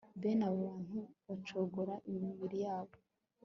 [0.21, 0.97] Bene aba bantu
[1.27, 2.95] bacogoza imibiri yabo